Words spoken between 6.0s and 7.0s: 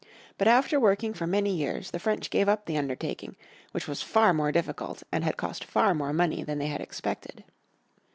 money than they had